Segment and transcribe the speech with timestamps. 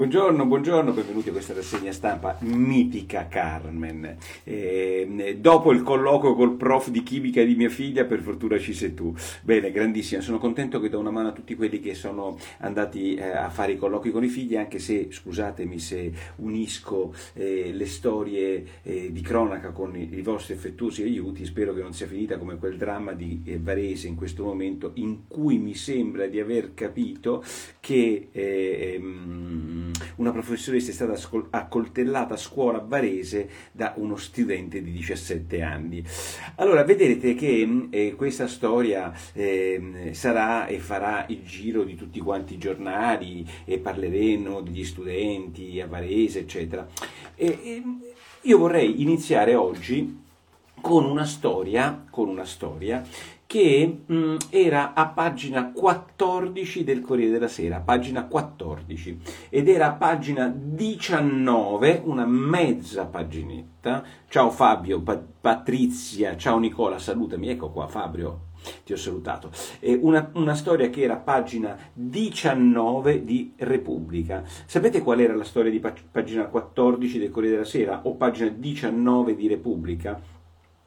[0.00, 4.16] Buongiorno, buongiorno, benvenuti a questa rassegna stampa mitica Carmen.
[4.44, 8.94] Eh, dopo il colloquio col prof di chimica di mia figlia, per fortuna ci sei
[8.94, 9.14] tu.
[9.42, 13.28] Bene, grandissima, sono contento che do una mano a tutti quelli che sono andati eh,
[13.28, 18.64] a fare i colloqui con i figli, anche se, scusatemi se unisco eh, le storie
[18.82, 22.56] eh, di cronaca con i, i, vostri affettuosi aiuti, spero che non sia finita come
[22.56, 27.44] quel dramma di eh, Varese in questo momento, in cui mi sembra di aver capito
[27.80, 28.28] che...
[28.32, 31.18] Eh, ehm, una professoressa è stata
[31.50, 36.04] accoltellata a scuola a Varese da uno studente di 17 anni.
[36.56, 42.20] Allora, vedrete che mm, eh, questa storia eh, sarà e farà il giro di tutti
[42.20, 46.86] quanti i giornali e parleremo degli studenti a Varese, eccetera.
[47.34, 47.82] E, e,
[48.42, 50.18] io vorrei iniziare oggi
[50.80, 53.04] con una storia, con una storia
[53.50, 59.88] che mh, mm, era a pagina 14 del Corriere della Sera, pagina 14, ed era
[59.88, 64.04] a pagina 19, una mezza paginetta.
[64.28, 68.50] Ciao Fabio, pa- Patrizia, ciao Nicola, salutami, ecco qua Fabio,
[68.84, 69.50] ti ho salutato.
[69.80, 74.44] Eh, una, una, storia che era a pagina 19 di Repubblica.
[74.64, 78.48] Sapete qual era la storia di pag- pagina 14 del Corriere della Sera o pagina
[78.48, 80.38] 19 di Repubblica?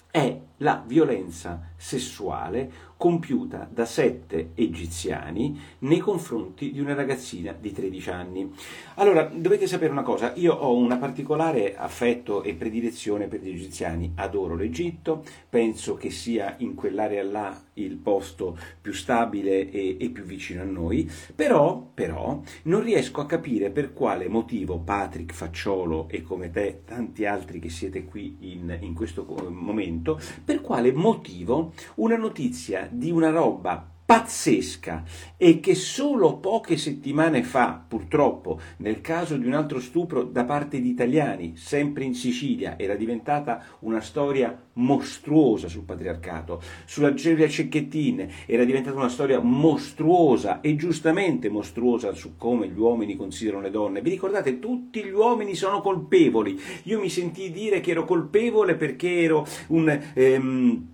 [0.10, 8.10] È la violenza sessuale compiuta da sette egiziani nei confronti di una ragazzina di 13
[8.10, 8.54] anni.
[8.96, 14.14] Allora, dovete sapere una cosa, io ho una particolare affetto e predilezione per gli egiziani,
[14.16, 20.24] adoro l'Egitto, penso che sia in quell'area là il posto più stabile e, e più
[20.24, 26.22] vicino a noi, però, però non riesco a capire per quale motivo Patrick Facciolo e
[26.22, 32.18] come te tanti altri che siete qui in, in questo momento, per quale motivo una
[32.18, 35.04] notizia di una roba pazzesca
[35.38, 40.82] e che solo poche settimane fa, purtroppo, nel caso di un altro stupro da parte
[40.82, 48.28] di italiani, sempre in Sicilia, era diventata una storia mostruosa sul patriarcato, sulla Giulia Cecchettin
[48.46, 54.02] era diventata una storia mostruosa e giustamente mostruosa su come gli uomini considerano le donne.
[54.02, 56.60] Vi ricordate, tutti gli uomini sono colpevoli.
[56.84, 60.00] Io mi sentii dire che ero colpevole perché ero un...
[60.14, 60.92] Ehm,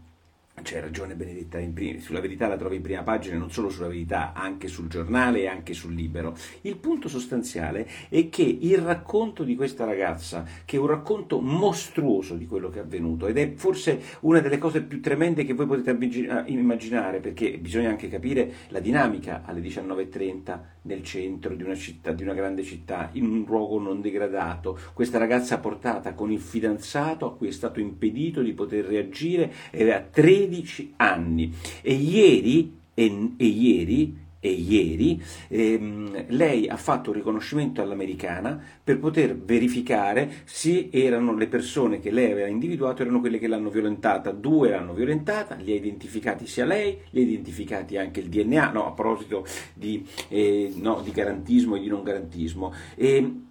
[0.61, 4.33] c'è ragione Benedetta, prima, sulla verità la trovi in prima pagina, non solo sulla verità,
[4.33, 6.35] anche sul giornale e anche sul libero.
[6.61, 12.35] Il punto sostanziale è che il racconto di questa ragazza, che è un racconto mostruoso
[12.35, 15.65] di quello che è avvenuto, ed è forse una delle cose più tremende che voi
[15.65, 15.91] potete
[16.47, 22.23] immaginare, perché bisogna anche capire la dinamica alle 19.30 nel centro di una città, di
[22.23, 24.77] una grande città, in un luogo non degradato.
[24.93, 29.99] Questa ragazza portata con il fidanzato a cui è stato impedito di poter reagire, aveva
[29.99, 37.17] 13 16 anni e ieri, e, e ieri e ieri ehm, lei ha fatto un
[37.17, 43.37] riconoscimento all'americana per poter verificare se erano le persone che lei aveva individuato erano quelle
[43.37, 44.31] che l'hanno violentata.
[44.31, 48.87] Due l'hanno violentata, li ha identificati sia lei, li ha identificati anche il DNA, no,
[48.87, 52.73] a proposito di, eh, no, di garantismo e di non garantismo.
[52.95, 53.41] E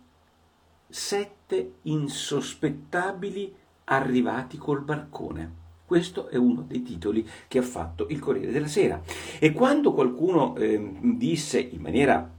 [0.89, 3.55] sette insospettabili
[3.85, 5.58] arrivati col barcone.
[5.89, 9.01] Questo è uno dei titoli che ha fatto il Corriere della Sera.
[9.39, 12.31] E quando qualcuno eh, disse in maniera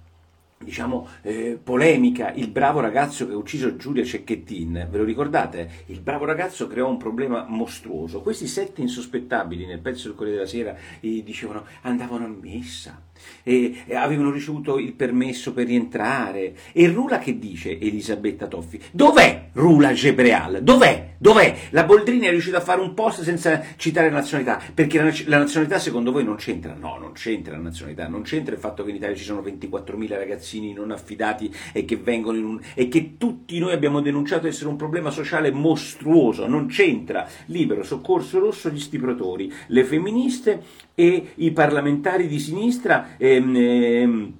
[0.59, 5.67] diciamo, eh, polemica, il bravo ragazzo che ha ucciso Giulia Cecchettin, ve lo ricordate?
[5.87, 8.21] Il bravo ragazzo creò un problema mostruoso.
[8.21, 13.01] Questi sette insospettabili nel pezzo del Corriere della Sera eh, dicevano andavano a messa,
[13.41, 16.55] e, e avevano ricevuto il permesso per rientrare.
[16.71, 18.79] E Rula che dice, Elisabetta Toffi?
[18.91, 20.63] Dov'è Rula Gebreal?
[20.63, 21.07] Dov'è?
[21.17, 21.55] Dov'è?
[21.71, 25.37] La Boldrini è riuscita a fare un post senza citare la nazionalità, perché la, la
[25.39, 26.73] nazionalità secondo voi non c'entra?
[26.73, 30.07] No, non c'entra la nazionalità, non c'entra il fatto che in Italia ci sono 24.000
[30.07, 32.59] ragazzi ragazzini non affidati e che vengono in un...
[32.73, 38.39] e che tutti noi abbiamo denunciato essere un problema sociale mostruoso, non c'entra libero, soccorso
[38.39, 40.61] rosso, gli stipratori, le femministe
[40.95, 43.15] e i parlamentari di sinistra.
[43.17, 44.33] Ehm, ehm,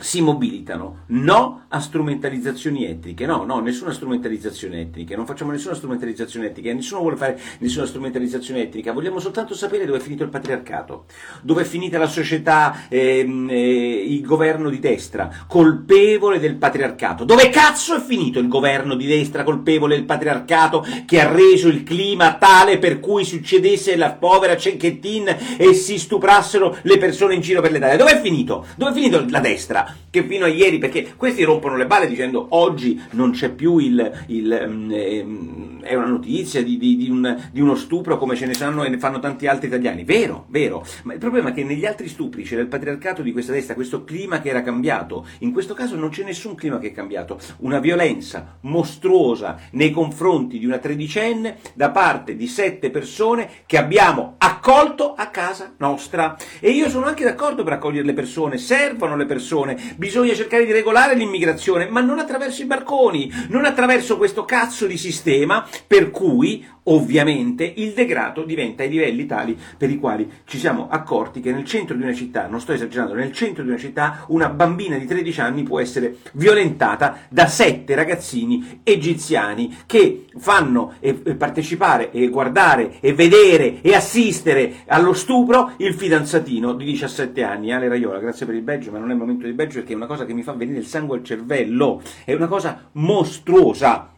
[0.00, 6.46] si mobilitano, no a strumentalizzazioni etniche, no, no, nessuna strumentalizzazione etnica, non facciamo nessuna strumentalizzazione
[6.46, 11.04] etnica, nessuno vuole fare nessuna strumentalizzazione etnica, vogliamo soltanto sapere dove è finito il patriarcato,
[11.42, 17.48] dove è finita la società, ehm, eh, il governo di destra, colpevole del patriarcato, dove
[17.50, 22.34] cazzo è finito il governo di destra colpevole del patriarcato che ha reso il clima
[22.34, 27.70] tale per cui succedesse la povera Cenchettin e si stuprassero le persone in giro per
[27.70, 28.66] l'Italia, dove è finito?
[28.76, 29.89] Dove è finito la destra?
[30.10, 34.24] Che fino a ieri, perché questi rompono le balle dicendo oggi non c'è più il,
[34.26, 38.54] il, ehm, è una notizia di, di, di, un, di, uno stupro come ce ne
[38.54, 40.04] sanno e ne fanno tanti altri italiani.
[40.04, 43.52] Vero, vero, ma il problema è che negli altri stupri c'era il patriarcato di questa
[43.52, 45.26] destra, questo clima che era cambiato.
[45.40, 47.38] In questo caso non c'è nessun clima che è cambiato.
[47.58, 54.34] Una violenza mostruosa nei confronti di una tredicenne da parte di sette persone che abbiamo
[54.60, 56.36] accolto a casa nostra.
[56.60, 60.72] E io sono anche d'accordo per accogliere le persone, servono le persone, bisogna cercare di
[60.72, 66.66] regolare l'immigrazione, ma non attraverso i barconi, non attraverso questo cazzo di sistema per cui
[66.84, 71.64] ovviamente il degrado diventa ai livelli tali per i quali ci siamo accorti che nel
[71.64, 75.06] centro di una città, non sto esagerando, nel centro di una città una bambina di
[75.06, 80.94] 13 anni può essere violentata da sette ragazzini egiziani che fanno
[81.36, 84.49] partecipare e guardare e vedere e assistere
[84.86, 89.10] allo stupro il fidanzatino di 17 anni, Ale Raiola, grazie per il badge, ma non
[89.10, 91.18] è il momento di badge perché è una cosa che mi fa venire il sangue
[91.18, 94.10] al cervello, è una cosa mostruosa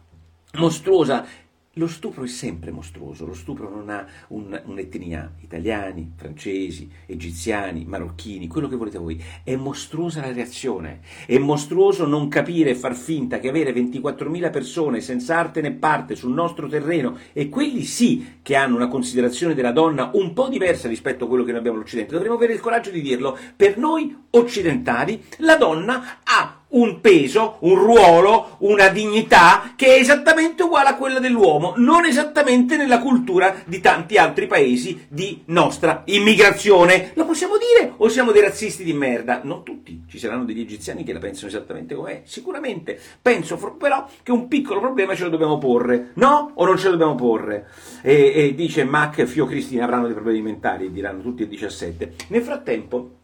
[0.55, 1.25] mostruosa
[1.77, 8.47] lo stupro è sempre mostruoso, lo stupro non ha un, un'etnia, italiani, francesi, egiziani, marocchini,
[8.47, 13.39] quello che volete voi, è mostruosa la reazione, è mostruoso non capire e far finta
[13.39, 18.55] che avere 24.000 persone senza arte né parte sul nostro terreno e quelli sì che
[18.55, 22.13] hanno una considerazione della donna un po' diversa rispetto a quello che noi abbiamo all'Occidente,
[22.13, 27.75] dovremmo avere il coraggio di dirlo, per noi occidentali la donna ha un peso, un
[27.75, 33.79] ruolo, una dignità che è esattamente uguale a quella dell'uomo, non esattamente nella cultura di
[33.79, 37.11] tanti altri paesi di nostra immigrazione.
[37.15, 39.41] Lo possiamo dire o siamo dei razzisti di merda?
[39.43, 42.99] Non tutti, ci saranno degli egiziani che la pensano esattamente come è, sicuramente.
[43.21, 46.51] Penso però che un piccolo problema ce lo dobbiamo porre, no?
[46.55, 47.67] O non ce lo dobbiamo porre?
[48.01, 52.13] E, e dice Mac, Fio Cristina avranno dei problemi mentali, diranno tutti e 17.
[52.29, 53.21] Nel frattempo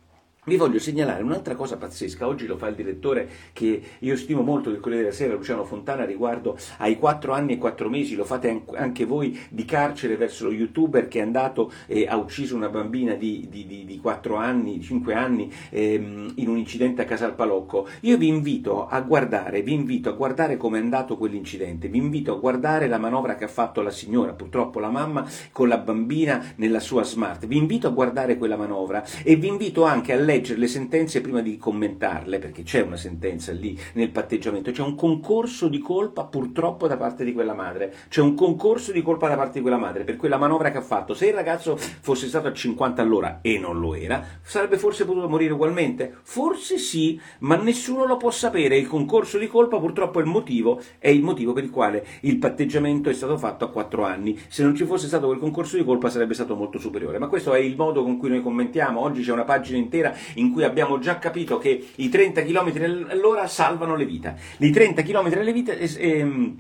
[0.50, 4.72] vi voglio segnalare un'altra cosa pazzesca, oggi lo fa il direttore che io stimo molto
[4.72, 8.63] del Corriere della Sera, Luciano Fontana, riguardo ai quattro anni e quattro mesi, lo fate
[8.74, 13.13] anche voi, di carcere verso lo youtuber che è andato e ha ucciso una bambina
[13.13, 17.88] di, di, di, di 4 anni, cinque anni, ehm, in un incidente a Casal Palocco.
[18.01, 22.34] Io vi invito a guardare, vi invito a guardare come è andato quell'incidente, vi invito
[22.34, 26.54] a guardare la manovra che ha fatto la signora, purtroppo la mamma con la bambina
[26.56, 30.38] nella sua smart, vi invito a guardare quella manovra e vi invito anche a leggere
[30.39, 34.95] leggere le sentenze prima di commentarle, perché c'è una sentenza lì nel patteggiamento, c'è un
[34.95, 39.36] concorso di colpa purtroppo da parte di quella madre, c'è un concorso di colpa da
[39.36, 41.13] parte di quella madre per quella manovra che ha fatto.
[41.13, 45.27] Se il ragazzo fosse stato a 50 all'ora e non lo era, sarebbe forse potuto
[45.27, 46.15] morire ugualmente?
[46.24, 48.77] Forse sì, ma nessuno lo può sapere.
[48.77, 52.38] Il concorso di colpa purtroppo è il motivo, è il motivo per il quale il
[52.38, 54.39] patteggiamento è stato fatto a 4 anni.
[54.47, 57.19] Se non ci fosse stato quel concorso di colpa sarebbe stato molto superiore.
[57.19, 59.01] Ma questo è il modo con cui noi commentiamo.
[59.01, 63.48] Oggi c'è una pagina intera in cui abbiamo già capito che i 30 km all'ora
[63.48, 64.38] salvano le vite.
[64.57, 66.54] I 30 km all'ora eh,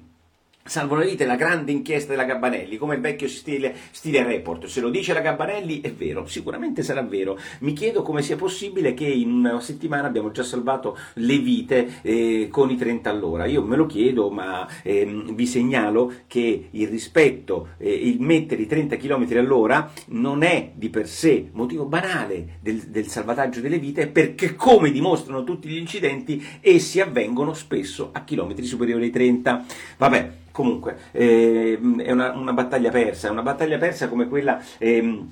[0.61, 4.67] Salvo la vita è la grande inchiesta della Gabbanelli, come il vecchio stile, stile, report.
[4.67, 7.39] Se lo dice la Gabbanelli è vero, sicuramente sarà vero.
[7.61, 12.49] Mi chiedo come sia possibile che in una settimana abbiamo già salvato le vite eh,
[12.51, 13.45] con i 30 all'ora.
[13.45, 18.67] Io me lo chiedo, ma ehm, vi segnalo che il rispetto, eh, il mettere i
[18.67, 24.05] 30 km all'ora non è di per sé motivo banale del, del salvataggio delle vite,
[24.05, 29.65] perché come dimostrano tutti gli incidenti, essi avvengono spesso a chilometri superiori ai 30.
[29.97, 34.61] Vabbè, Comunque, eh, è una, una, battaglia persa, è una battaglia persa come quella...
[34.77, 35.25] Eh,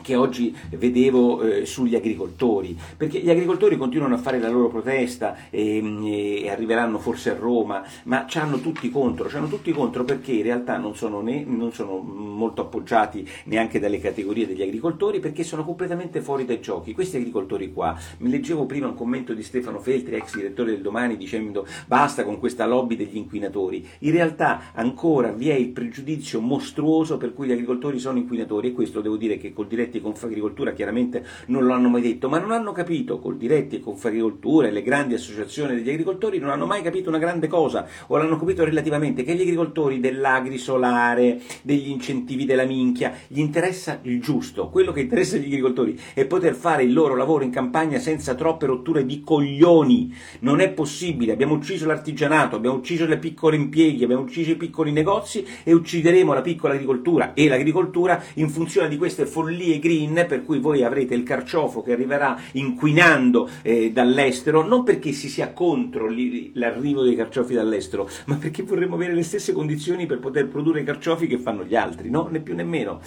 [0.00, 5.36] che oggi vedevo eh, sugli agricoltori, perché gli agricoltori continuano a fare la loro protesta
[5.50, 10.04] e, e arriveranno forse a Roma, ma ci hanno tutti contro, ci hanno tutti contro
[10.04, 15.18] perché in realtà non sono, né, non sono, molto appoggiati neanche dalle categorie degli agricoltori
[15.18, 16.94] perché sono completamente fuori dai giochi.
[16.94, 21.16] Questi agricoltori qua, mi leggevo prima un commento di Stefano Feltri, ex direttore del Domani,
[21.16, 23.86] dicendo basta con questa lobby degli inquinatori.
[24.00, 28.72] In realtà ancora vi è il pregiudizio mostruoso per cui gli agricoltori sono inquinatori e
[28.72, 32.38] questo devo dire che col diretto diretti Confagricoltura chiaramente non lo hanno mai detto, ma
[32.38, 36.82] non hanno capito col diretti Confagricoltura e le grandi associazioni degli agricoltori non hanno mai
[36.82, 42.64] capito una grande cosa, o l'hanno capito relativamente, che gli agricoltori dell'agrisolare, degli incentivi della
[42.64, 47.16] minchia, gli interessa il giusto, quello che interessa agli agricoltori è poter fare il loro
[47.16, 52.76] lavoro in campagna senza troppe rotture di coglioni, non è possibile, abbiamo ucciso l'artigianato, abbiamo
[52.76, 57.48] ucciso le piccole impieghi, abbiamo ucciso i piccoli negozi e uccideremo la piccola agricoltura e
[57.48, 62.38] l'agricoltura in funzione di queste follie green, per cui voi avrete il carciofo che arriverà
[62.52, 66.08] inquinando eh, dall'estero, non perché si sia contro
[66.52, 70.84] l'arrivo dei carciofi dall'estero, ma perché vorremmo avere le stesse condizioni per poter produrre i
[70.84, 72.28] carciofi che fanno gli altri, no?
[72.30, 73.00] Né più né meno.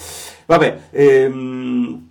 [0.46, 2.10] Vabbè, ehm,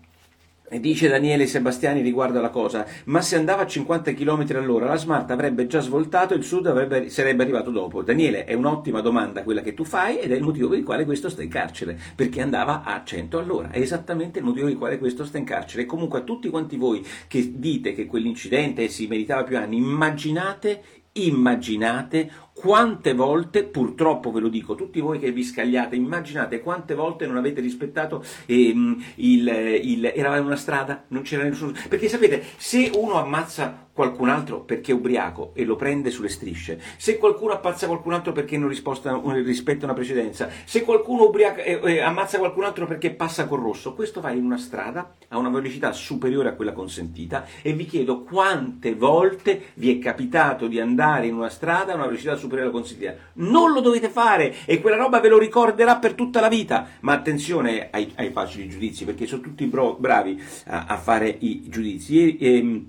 [0.79, 5.29] Dice Daniele Sebastiani riguardo alla cosa, ma se andava a 50 km all'ora la Smart
[5.33, 8.03] avrebbe già svoltato e il Sud avrebbe, sarebbe arrivato dopo.
[8.03, 11.05] Daniele, è un'ottima domanda quella che tu fai ed è il motivo per il quale
[11.05, 13.71] questo sta in carcere, perché andava a 100 all'ora.
[13.71, 15.83] È esattamente il motivo per il quale questo sta in carcere.
[15.83, 20.83] E comunque a tutti quanti voi che dite che quell'incidente si meritava più anni, immaginate
[21.13, 27.27] immaginate quante volte, purtroppo ve lo dico, tutti voi che vi scagliate, immaginate quante volte
[27.27, 29.49] non avete rispettato ehm, il,
[29.83, 34.61] il, eravamo in una strada, non c'era nessuno, perché sapete, se uno ammazza qualcun altro
[34.61, 38.69] perché è ubriaco e lo prende sulle strisce, se qualcuno ammazza qualcun altro perché non
[38.69, 43.95] rispetta una precedenza, se qualcuno ubriaca, eh, eh, ammazza qualcun altro perché passa col rosso,
[43.95, 48.23] questo va in una strada a una velocità superiore a quella consentita e vi chiedo
[48.23, 52.71] quante volte vi è capitato di andare in una strada a una velocità superiore alla
[52.71, 53.15] consentita.
[53.35, 57.13] Non lo dovete fare e quella roba ve lo ricorderà per tutta la vita, ma
[57.13, 62.37] attenzione ai, ai facili giudizi perché sono tutti bro, bravi a, a, fare i giudizi.
[62.37, 62.87] E, e, ehm,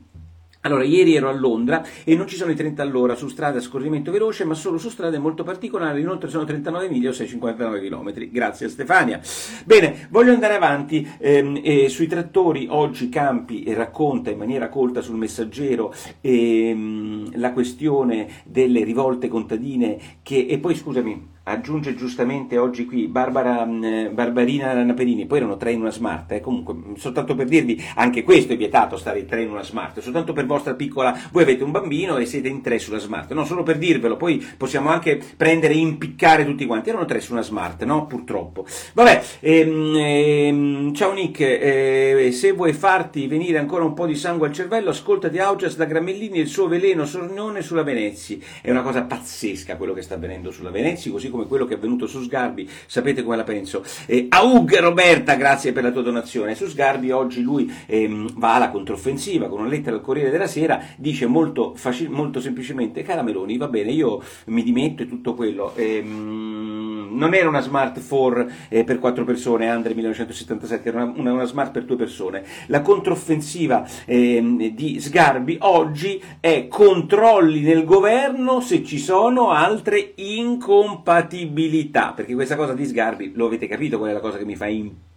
[0.61, 3.61] allora, ieri ero a Londra e non ci sono i 30 all'ora su strade a
[3.61, 8.29] scorrimento veloce, ma solo su strade molto particolari, inoltre sono 39 miglia o 659 km.
[8.31, 9.19] Grazie Stefania.
[9.65, 12.67] Bene, voglio andare avanti ehm, eh, sui trattori.
[12.69, 20.45] Oggi Campi racconta in maniera colta sul messaggero ehm, la questione delle rivolte contadine che,
[20.47, 25.81] e poi scusami, aggiunge giustamente oggi qui Barbara, mm, Barbarina Naperini, poi erano tre in
[25.81, 29.63] una smart, eh, comunque soltanto per dirvi, anche questo è vietato stare tre in una
[29.63, 33.31] smart, soltanto per vostra piccola, voi avete un bambino e siete in tre sulla smart,
[33.34, 37.31] no, solo per dirvelo, poi possiamo anche prendere e impiccare tutti quanti, erano tre su
[37.31, 38.65] una smart, no, purtroppo.
[38.93, 44.48] Vabbè, ehm, ehm, ciao Nick, eh, se vuoi farti venire ancora un po' di sangue
[44.48, 48.81] al cervello, ascoltati Augias da Gramellini e il suo veleno sornione sulla Venezia, è una
[48.81, 52.22] cosa pazzesca quello che sta avvenendo sulla Venezia, così come quello che è avvenuto su
[52.24, 53.84] Sgarbi, sapete come la penso.
[54.05, 56.55] Eh, Aug Roberta, grazie per la tua donazione.
[56.55, 60.81] Su Sgarbi oggi lui ehm, va alla controffensiva con una lettera al Corriere della Sera,
[60.98, 65.74] dice molto, facil- molto semplicemente, cara Meloni, va bene, io mi dimetto e tutto quello.
[65.75, 71.33] Ehm, non era una smart 4 eh, per quattro persone, Andre 1977, era una, una,
[71.33, 72.43] una, smart per due persone.
[72.67, 82.13] La controffensiva eh, di Sgarbi oggi è controlli nel governo se ci sono altre incompatibilità,
[82.15, 84.67] perché questa cosa di Sgarbi, lo avete capito qual è la cosa che mi fa
[84.67, 85.10] impazzire,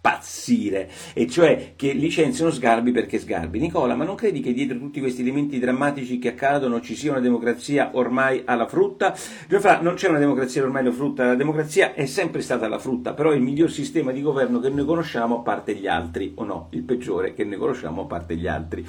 [1.13, 3.59] e cioè che licenziano Sgarbi perché Sgarbi.
[3.59, 7.19] Nicola, ma non credi che dietro tutti questi elementi drammatici che accadono ci sia una
[7.19, 9.15] democrazia ormai alla frutta?
[9.47, 13.13] Gianfra, non c'è una democrazia ormai alla frutta, la democrazia è sempre stata la frutta,
[13.13, 16.83] però il miglior sistema di governo che noi conosciamo parte gli altri, o no, il
[16.83, 18.85] peggiore che noi conosciamo parte gli altri.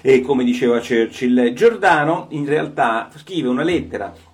[0.00, 4.29] E come diceva Churchill, Giordano in realtà scrive una lettera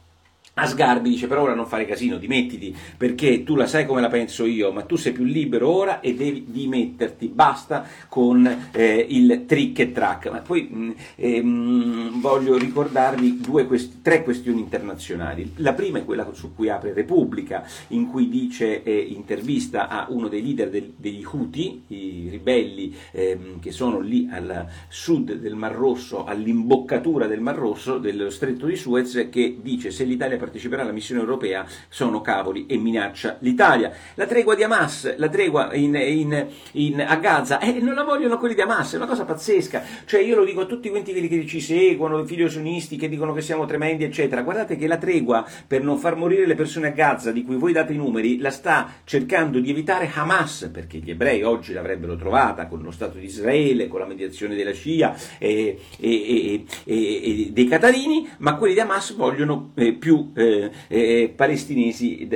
[0.59, 4.09] a Sgarbi dice per ora non fare casino, dimettiti perché tu la sai come la
[4.09, 9.45] penso io, ma tu sei più libero ora e devi dimetterti, basta con eh, il
[9.47, 10.31] trick e track.
[10.31, 15.53] Ma poi mm, ehm, voglio ricordarvi quest- tre questioni internazionali.
[15.57, 20.29] La prima è quella su cui apre Repubblica, in cui dice, eh, intervista a uno
[20.29, 25.75] dei leader del, degli Houthi, i ribelli ehm, che sono lì al sud del Mar
[25.75, 30.93] Rosso, all'imboccatura del Mar Rosso, dello stretto di Suez, che dice se l'Italia parteciperà alla
[30.93, 33.93] missione europea sono cavoli e minaccia l'Italia.
[34.15, 38.39] La tregua di Hamas, la tregua in, in, in, a Gaza, eh, non la vogliono
[38.39, 39.83] quelli di Hamas, è una cosa pazzesca.
[40.05, 43.33] Cioè io lo dico a tutti quanti quelli che ci seguono, i filiosionisti che dicono
[43.33, 44.43] che siamo tremendi, eccetera.
[44.43, 47.73] Guardate che la tregua per non far morire le persone a Gaza, di cui voi
[47.73, 52.67] date i numeri, la sta cercando di evitare Hamas, perché gli ebrei oggi l'avrebbero trovata
[52.67, 58.29] con lo Stato di Israele, con la mediazione della Scia e, e, e, dei Catarini,
[58.39, 62.29] ma quelli di Hamas vogliono eh, più eh, eh, palestinesi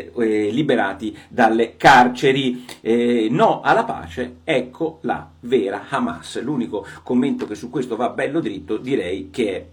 [0.50, 2.64] liberati dalle carceri.
[3.30, 6.40] No alla pace, ecco la vera Hamas.
[6.42, 9.66] L'unico commento che su questo va bello dritto direi che è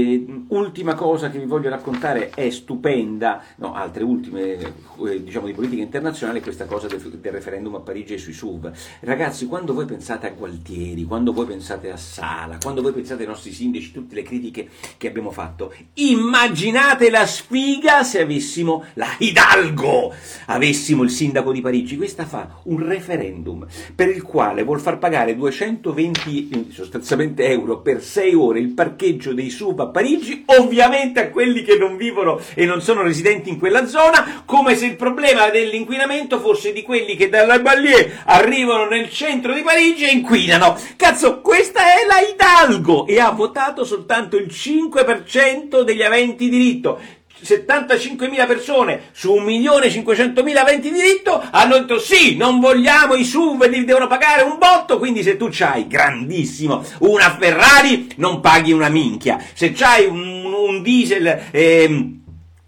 [0.48, 4.58] ultima cosa che vi voglio raccontare è stupenda, no, altre ultime
[5.06, 8.72] eh, diciamo di politica internazionale, questa cosa del, del, referendum a Parigi e sui SUV.
[9.00, 13.28] Ragazzi, quando voi pensate a Gualtieri, quando voi pensate a Sala, quando voi pensate ai
[13.28, 20.12] nostri sindaci, tutte le critiche che abbiamo fatto, immaginate la sfiga se avessimo la Hidalgo,
[20.46, 21.96] avessimo il sindaco di Parigi.
[21.96, 28.02] Questa fa un referendum per il quale vuol far pagare 220 eh, sostanzialmente euro per
[28.02, 30.15] 6 ore il parcheggio dei sub a Parigi,
[30.46, 34.86] ovviamente a quelli che non vivono e non sono residenti in quella zona, come se
[34.86, 40.12] il problema dell'inquinamento fosse di quelli che dalla Ballier arrivano nel centro di Parigi e
[40.12, 40.78] inquinano.
[40.96, 47.00] Cazzo, questa è la Hidalgo e ha votato soltanto il 5% degli aventi diritto
[47.46, 54.06] 75.000 persone su 1.500.000 aventi diritto hanno detto sì, non vogliamo i SUV, li devono
[54.06, 59.72] pagare un botto, quindi se tu c'hai, grandissimo, una Ferrari non paghi una minchia, se
[59.72, 61.42] c'hai un, un diesel...
[61.50, 62.10] Eh,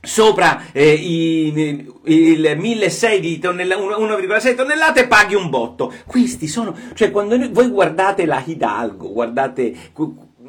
[0.00, 1.52] sopra eh, i,
[2.04, 5.92] il 1.600 di tonnella, 1,6 tonnellate paghi un botto.
[6.06, 9.74] Questi sono, cioè quando voi guardate la Hidalgo, guardate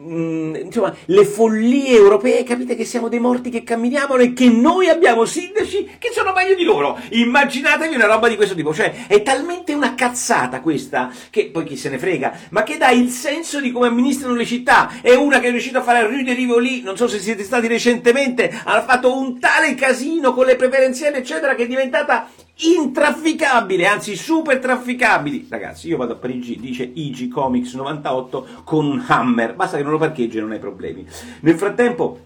[0.02, 4.88] Mm, insomma, le follie europee, capite che siamo dei morti che camminiamo e che noi
[4.88, 6.98] abbiamo sindaci che sono meglio di loro.
[7.10, 11.76] Immaginatevi una roba di questo tipo, cioè è talmente una cazzata questa, che poi chi
[11.76, 15.02] se ne frega, ma che dà il senso di come amministrano le città.
[15.02, 17.44] È una che è riuscita a fare il Rue de Rivoli, non so se siete
[17.44, 22.30] stati recentemente, ha fatto un tale casino con le preferenziali eccetera che è diventata
[22.60, 25.48] intrafficabile, anzi super trafficabili.
[25.50, 29.94] Ragazzi, io vado a Parigi, dice IG Comics 98 con un hammer, basta che non
[29.94, 31.06] lo parcheggi e non hai problemi.
[31.42, 32.26] Nel frattempo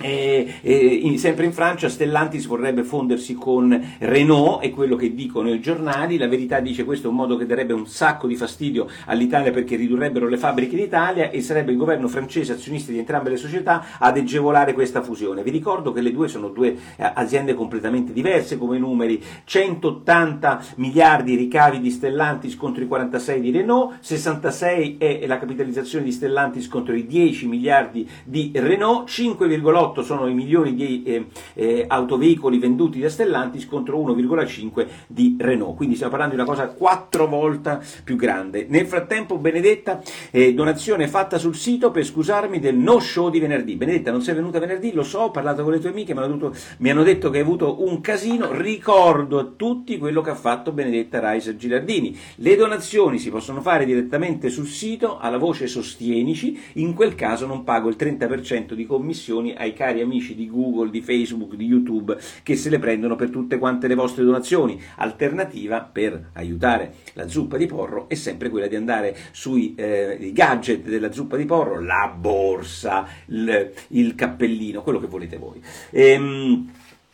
[0.00, 5.60] e, e, sempre in Francia Stellantis vorrebbe fondersi con Renault, è quello che dicono i
[5.60, 9.50] giornali, la verità dice questo è un modo che darebbe un sacco di fastidio all'Italia
[9.52, 13.36] perché ridurrebbero le fabbriche in Italia e sarebbe il governo francese azionista di entrambe le
[13.36, 15.42] società ad agevolare questa fusione.
[15.42, 21.34] Vi ricordo che le due sono due eh, aziende completamente diverse come numeri, 180 miliardi
[21.34, 26.94] ricavi di Stellantis contro i 46 di Renault, 66 è la capitalizzazione di Stellantis contro
[26.94, 33.00] i 10 miliardi di Renault, 5,8 1,8 sono i milioni di eh, eh, autoveicoli venduti
[33.00, 38.16] da Stellantis contro 1,5 di Renault, quindi stiamo parlando di una cosa quattro volte più
[38.16, 38.66] grande.
[38.68, 43.76] Nel frattempo Benedetta, eh, donazione fatta sul sito per scusarmi del no show di venerdì.
[43.76, 46.36] Benedetta non sei venuta venerdì, lo so, ho parlato con le tue amiche, mi hanno,
[46.36, 50.34] dovuto, mi hanno detto che hai avuto un casino, ricordo a tutti quello che ha
[50.34, 52.16] fatto Benedetta Reiser Gilardini.
[52.36, 57.64] Le donazioni si possono fare direttamente sul sito alla voce Sostienici, in quel caso non
[57.64, 62.54] pago il 30% di commissioni ai cari amici di Google, di Facebook, di YouTube che
[62.54, 64.78] se le prendono per tutte quante le vostre donazioni.
[64.96, 70.86] Alternativa per aiutare la zuppa di porro è sempre quella di andare sui eh, gadget
[70.86, 75.62] della zuppa di porro, la borsa, il, il cappellino, quello che volete voi.
[75.92, 76.70] Ehm,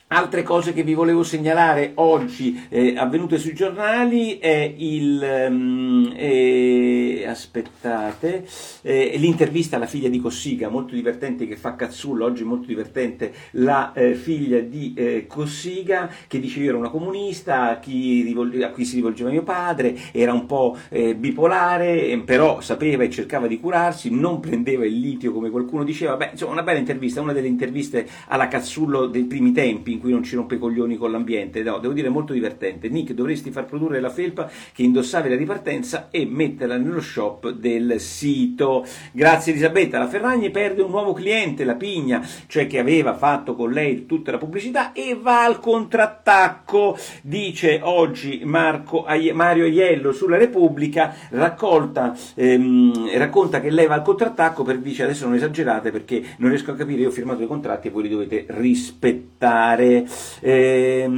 [0.08, 7.25] Altre cose che vi volevo segnalare oggi eh, avvenute sui giornali è il um, eh,
[7.26, 8.47] aspettate
[8.82, 13.92] eh, l'intervista alla figlia di Cossiga, molto divertente che fa Cazzulla, oggi molto divertente la
[13.95, 18.71] eh, figlia di eh, Cossiga che dice io ero una comunista, a, chi rivolge, a
[18.71, 23.58] cui si rivolgeva mio padre, era un po' eh, bipolare, però sapeva e cercava di
[23.58, 27.49] curarsi, non prendeva il litio come qualcuno diceva, beh insomma una bella intervista, una delle
[27.49, 31.63] interviste alla Cazzullo dei primi tempi in cui non ci rompe i coglioni con l'ambiente.
[31.63, 32.89] No, devo dire molto divertente.
[32.89, 37.99] Nick, dovresti far produrre la felpa che indossavi alla ripartenza e metterla nello shop del
[37.99, 38.87] sito.
[39.13, 39.99] Grazie Elisabetta.
[39.99, 44.30] La Ferragni perde un nuovo cliente, la Pigna, cioè che aveva fatto con lei tutta
[44.30, 53.17] la pubblicità e va al contrattacco, dice oggi Marco, Mario Aiello sulla Repubblica, raccolta, ehm,
[53.17, 56.75] racconta che lei va al contrattacco per dice adesso non esagerate perché non riesco a
[56.75, 60.08] capire, io ho firmato i contratti e voi li dovete rispettare aspettare.
[60.40, 61.08] Eh,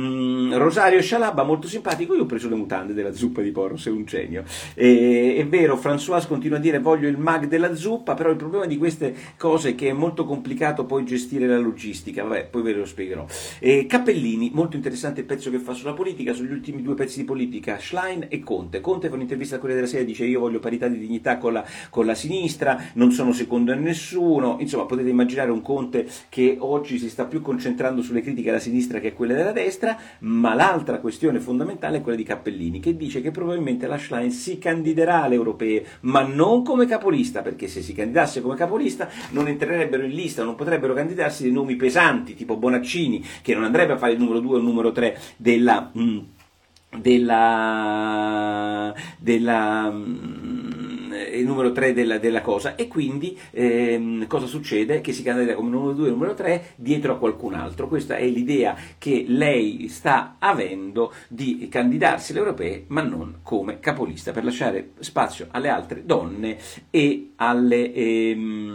[0.53, 4.05] Rosario Scialabba, molto simpatico, io ho preso le mutande della zuppa di porro, sei un
[4.05, 4.45] genio.
[4.75, 8.67] Eh, è vero, François continua a dire voglio il mag della zuppa, però il problema
[8.67, 12.73] di queste cose è che è molto complicato poi gestire la logistica, vabbè, poi ve
[12.73, 13.27] lo spiegherò.
[13.59, 17.25] Eh, Cappellini, molto interessante il pezzo che fa sulla politica, sugli ultimi due pezzi di
[17.25, 18.81] politica, Schlein e Conte.
[18.81, 21.65] Conte fa un'intervista a quella della Sera, dice io voglio parità di dignità con la,
[21.91, 26.99] con la sinistra, non sono secondo a nessuno, insomma potete immaginare un Conte che oggi
[26.99, 31.41] si sta più concentrando sulle critiche alla sinistra che quelle della destra, ma l'altra questione
[31.41, 35.85] fondamentale è quella di Cappellini, che dice che probabilmente la Schlein si candiderà alle europee,
[36.01, 40.55] ma non come capolista, perché se si candidasse come capolista non entrerebbero in lista, non
[40.55, 44.55] potrebbero candidarsi dei nomi pesanti, tipo Bonaccini, che non andrebbe a fare il numero 2
[44.55, 45.91] o il numero 3 della...
[45.97, 46.19] Mm,
[46.97, 50.68] della, della mm,
[51.21, 55.01] il numero 3 della, della cosa e quindi ehm, cosa succede?
[55.01, 57.89] Che si candida come numero 2 e numero 3 dietro a qualcun altro.
[57.89, 64.33] Questa è l'idea che lei sta avendo di candidarsi alle europee ma non come capolista
[64.33, 66.57] per lasciare spazio alle altre donne
[66.91, 68.68] e, alle, ehm,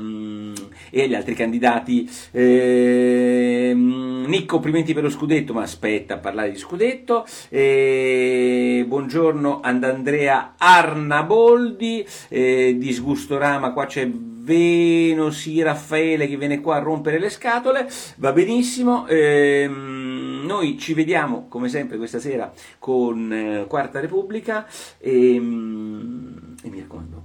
[0.93, 2.07] e agli altri candidati.
[2.31, 7.25] Ehm, Nick, complimenti per lo scudetto, ma aspetta a parlare di scudetto.
[7.49, 14.07] Eh, buongiorno ad Andrea Arnaboldi eh, disgustorama, qua c'è
[14.43, 21.47] Venosi Raffaele che viene qua a rompere le scatole, va benissimo, ehm, noi ci vediamo
[21.47, 24.67] come sempre questa sera con eh, Quarta Repubblica
[24.99, 27.22] e, ehm, e mi raccomando,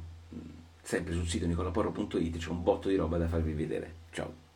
[0.89, 4.48] sempre sul sito nicolaporro.it c'è un botto di roba da farvi vedere, ciao.